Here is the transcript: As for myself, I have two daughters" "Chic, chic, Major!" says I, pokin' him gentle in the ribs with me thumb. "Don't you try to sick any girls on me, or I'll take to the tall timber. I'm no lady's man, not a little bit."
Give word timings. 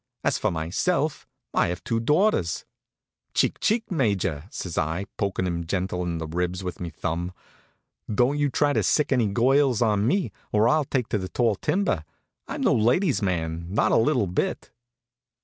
As 0.23 0.39
for 0.39 0.49
myself, 0.49 1.27
I 1.53 1.67
have 1.67 1.83
two 1.83 1.99
daughters" 1.99 2.65
"Chic, 3.35 3.57
chic, 3.61 3.91
Major!" 3.91 4.45
says 4.49 4.75
I, 4.75 5.05
pokin' 5.15 5.45
him 5.45 5.67
gentle 5.67 6.01
in 6.01 6.17
the 6.17 6.25
ribs 6.25 6.63
with 6.63 6.79
me 6.79 6.89
thumb. 6.89 7.33
"Don't 8.11 8.39
you 8.39 8.49
try 8.49 8.73
to 8.73 8.81
sick 8.81 9.11
any 9.11 9.27
girls 9.27 9.79
on 9.79 10.07
me, 10.07 10.31
or 10.51 10.67
I'll 10.67 10.85
take 10.85 11.07
to 11.09 11.19
the 11.19 11.29
tall 11.29 11.53
timber. 11.53 12.03
I'm 12.47 12.61
no 12.61 12.73
lady's 12.73 13.21
man, 13.21 13.67
not 13.71 13.91
a 13.91 13.95
little 13.95 14.25
bit." 14.25 14.71